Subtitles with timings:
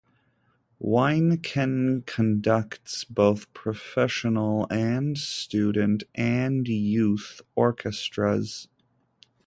[0.81, 8.67] Wyneken conducts both professional and student and youth orchestras.